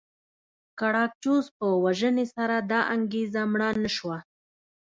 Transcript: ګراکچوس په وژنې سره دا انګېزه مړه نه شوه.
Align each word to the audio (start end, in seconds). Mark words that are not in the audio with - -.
ګراکچوس 0.79 1.45
په 1.57 1.67
وژنې 1.83 2.25
سره 2.35 2.55
دا 2.71 2.79
انګېزه 2.95 3.41
مړه 3.51 3.69
نه 3.83 3.89
شوه. 3.97 4.17